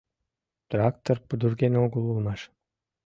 [0.69, 2.41] Трактор пудырген огыл улмаш.